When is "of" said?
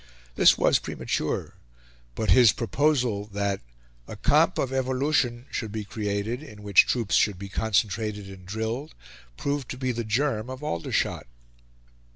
4.57-4.73, 10.49-10.63